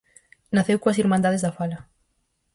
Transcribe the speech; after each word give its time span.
Naceu 0.55 0.77
coas 0.81 1.01
Irmandades 1.03 1.43
da 1.43 1.55
Fala. 1.57 1.77